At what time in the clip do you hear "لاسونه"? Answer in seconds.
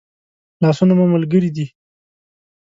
0.61-0.93